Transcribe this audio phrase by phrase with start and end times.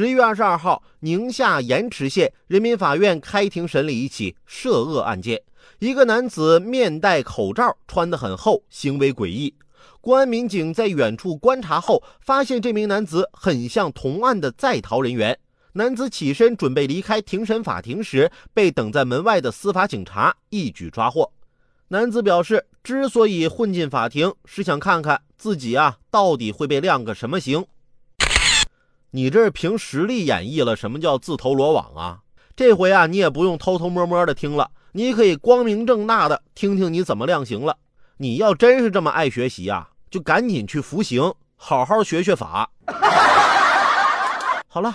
[0.00, 5.42] 十一月二十二号，宁夏盐池县人民法院开庭审理一起涉恶案件。
[5.78, 9.54] 一个男子面戴口罩，穿得很厚，行为诡异。
[10.00, 15.38] 公安民警在远处观察后，发现这名男子很像同案的在逃人员。
[15.74, 21.30] 男子起身准备离开庭审法庭时，被等在门外的司法警察一举抓获。
[21.88, 27.66] 男子表示，之所以混进法庭，是想看看自己啊到底会被量个什么刑。
[29.12, 32.20] 你这是凭实力演绎了什么叫自投罗网啊？
[32.54, 37.76] 这回啊，你也不用偷偷摸摸的听了，你可以光明正大的听听你怎么量刑了。
[38.18, 42.70] 你要真是这么爱学习啊，就赶紧去服刑，好好学学法。
[44.68, 44.94] 好了，